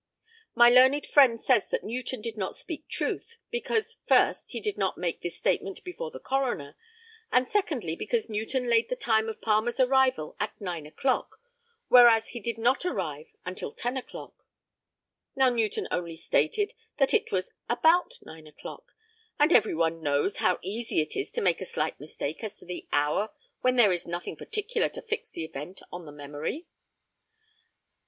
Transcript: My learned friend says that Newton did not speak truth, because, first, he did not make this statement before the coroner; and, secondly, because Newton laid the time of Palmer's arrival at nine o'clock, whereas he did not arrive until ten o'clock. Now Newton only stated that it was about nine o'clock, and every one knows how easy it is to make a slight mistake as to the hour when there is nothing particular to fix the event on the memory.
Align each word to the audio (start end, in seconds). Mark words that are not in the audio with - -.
My 0.55 0.67
learned 0.67 1.05
friend 1.05 1.39
says 1.39 1.67
that 1.67 1.83
Newton 1.83 2.21
did 2.21 2.35
not 2.35 2.55
speak 2.55 2.87
truth, 2.87 3.37
because, 3.51 3.97
first, 4.07 4.49
he 4.49 4.59
did 4.59 4.75
not 4.75 4.97
make 4.97 5.21
this 5.21 5.37
statement 5.37 5.83
before 5.83 6.09
the 6.09 6.19
coroner; 6.19 6.75
and, 7.31 7.47
secondly, 7.47 7.95
because 7.95 8.27
Newton 8.27 8.67
laid 8.67 8.89
the 8.89 8.95
time 8.95 9.29
of 9.29 9.41
Palmer's 9.41 9.79
arrival 9.79 10.35
at 10.39 10.59
nine 10.59 10.87
o'clock, 10.87 11.39
whereas 11.87 12.29
he 12.29 12.39
did 12.39 12.57
not 12.57 12.83
arrive 12.83 13.27
until 13.45 13.71
ten 13.71 13.95
o'clock. 13.95 14.43
Now 15.35 15.49
Newton 15.49 15.87
only 15.91 16.15
stated 16.15 16.73
that 16.97 17.13
it 17.13 17.31
was 17.31 17.53
about 17.69 18.17
nine 18.23 18.47
o'clock, 18.47 18.93
and 19.37 19.53
every 19.53 19.75
one 19.75 20.01
knows 20.01 20.37
how 20.37 20.57
easy 20.63 20.99
it 20.99 21.15
is 21.15 21.29
to 21.33 21.41
make 21.41 21.61
a 21.61 21.65
slight 21.65 21.99
mistake 21.99 22.43
as 22.43 22.57
to 22.57 22.65
the 22.65 22.87
hour 22.91 23.29
when 23.59 23.75
there 23.75 23.91
is 23.93 24.07
nothing 24.07 24.35
particular 24.35 24.89
to 24.89 25.01
fix 25.03 25.29
the 25.29 25.45
event 25.45 25.79
on 25.91 26.05
the 26.05 26.11
memory. 26.11 26.65